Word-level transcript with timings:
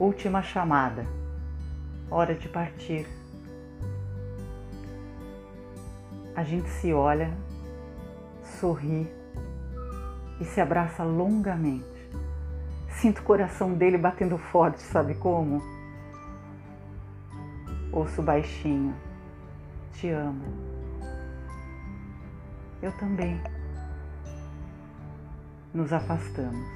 Última 0.00 0.40
chamada. 0.40 1.04
Hora 2.10 2.34
de 2.34 2.48
partir. 2.48 3.06
A 6.34 6.42
gente 6.42 6.70
se 6.70 6.90
olha, 6.90 7.30
sorri 8.58 9.06
e 10.40 10.44
se 10.46 10.58
abraça 10.58 11.04
longamente. 11.04 11.84
Sinto 12.88 13.18
o 13.18 13.24
coração 13.24 13.74
dele 13.74 13.98
batendo 13.98 14.38
forte, 14.38 14.80
sabe 14.80 15.14
como? 15.16 15.62
Ouço 17.92 18.22
baixinho. 18.22 18.94
Te 19.92 20.08
amo. 20.08 20.46
Eu 22.80 22.92
também. 22.92 23.38
Nos 25.74 25.92
afastamos. 25.92 26.66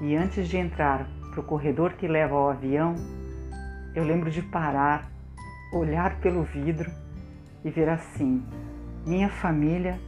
E 0.00 0.14
antes 0.14 0.46
de 0.46 0.56
entrar 0.56 1.08
para 1.32 1.40
o 1.40 1.44
corredor 1.44 1.94
que 1.94 2.06
leva 2.06 2.34
ao 2.34 2.50
avião, 2.50 2.94
eu 3.94 4.04
lembro 4.04 4.30
de 4.30 4.42
parar, 4.42 5.10
olhar 5.72 6.20
pelo 6.20 6.42
vidro 6.42 6.90
e 7.64 7.70
ver 7.70 7.88
assim: 7.88 8.46
minha 9.06 9.30
família, 9.30 9.98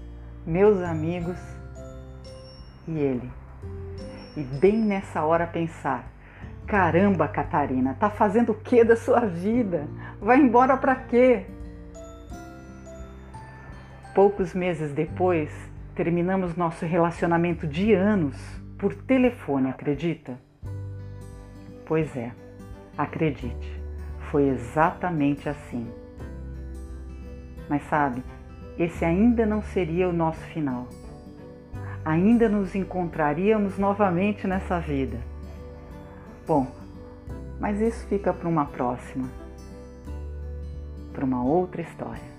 meus 0.46 0.82
amigos 0.82 1.38
e 2.86 2.98
ele. 2.98 3.30
E 4.36 4.42
bem 4.42 4.76
nessa 4.76 5.24
hora 5.24 5.46
pensar: 5.46 6.04
caramba, 6.66 7.26
Catarina, 7.26 7.94
tá 7.94 8.10
fazendo 8.10 8.52
o 8.52 8.54
que 8.54 8.84
da 8.84 8.94
sua 8.94 9.20
vida? 9.20 9.88
Vai 10.20 10.38
embora 10.38 10.76
para 10.76 10.94
quê? 10.94 11.46
Poucos 14.14 14.54
meses 14.54 14.92
depois, 14.92 15.50
terminamos 15.94 16.54
nosso 16.54 16.84
relacionamento 16.84 17.66
de 17.66 17.94
anos 17.94 18.36
por 18.78 18.94
telefone, 18.94 19.70
acredita? 19.70 20.38
Pois 21.86 22.16
é, 22.16 22.32
acredite, 22.96 23.80
foi 24.30 24.48
exatamente 24.48 25.48
assim. 25.48 25.86
Mas 27.68 27.82
sabe, 27.84 28.22
esse 28.78 29.04
ainda 29.04 29.44
não 29.44 29.62
seria 29.62 30.08
o 30.08 30.12
nosso 30.12 30.40
final. 30.46 30.88
Ainda 32.04 32.48
nos 32.48 32.74
encontraríamos 32.74 33.78
novamente 33.78 34.46
nessa 34.46 34.80
vida. 34.80 35.18
Bom, 36.46 36.66
mas 37.60 37.80
isso 37.80 38.06
fica 38.08 38.32
para 38.32 38.48
uma 38.48 38.66
próxima, 38.66 39.28
para 41.12 41.24
uma 41.24 41.42
outra 41.42 41.80
história. 41.82 42.34